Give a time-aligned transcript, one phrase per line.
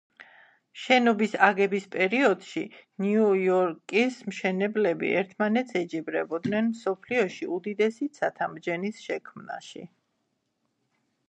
[0.83, 2.63] შენობის აგების პერიოდში
[3.05, 9.89] ნიუ-იორკის მშენებლები ერთმანეთს ეჯიბრებოდნენ მსოფლიოში უდიდესი ცათამბჯენის შექმნაში.